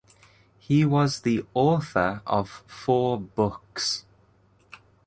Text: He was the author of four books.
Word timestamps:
He 0.57 0.83
was 0.83 1.19
the 1.21 1.45
author 1.53 2.23
of 2.25 2.63
four 2.65 3.19
books. 3.21 4.03